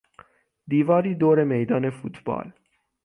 دیواری 0.67 1.15
دور 1.15 1.43
میدان 1.43 1.89
فوتبال 1.89 2.51